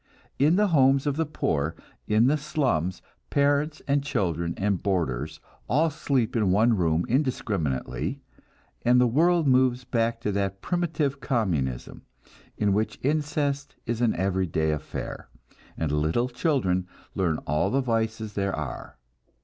In 0.39 0.55
the 0.55 0.69
homes 0.69 1.05
of 1.05 1.15
the 1.15 1.27
poor 1.27 1.75
in 2.07 2.25
the 2.25 2.35
slums, 2.35 3.03
parents 3.29 3.83
and 3.87 4.03
children 4.03 4.55
and 4.57 4.81
boarders 4.81 5.39
all 5.69 5.91
sleep 5.91 6.35
in 6.35 6.49
one 6.51 6.75
room 6.75 7.05
indiscriminately, 7.07 8.19
and 8.81 8.99
the 8.99 9.05
world 9.05 9.47
moves 9.47 9.83
back 9.83 10.19
to 10.21 10.31
that 10.31 10.59
primitive 10.59 11.19
communism, 11.21 12.01
in 12.57 12.73
which 12.73 12.97
incest 13.03 13.75
is 13.85 14.01
an 14.01 14.15
everyday 14.15 14.71
affair, 14.71 15.29
and 15.77 15.91
little 15.91 16.29
children 16.29 16.87
learn 17.13 17.37
all 17.45 17.69
the 17.69 17.79
vices 17.81 18.33
there 18.33 18.55
are. 18.55 18.97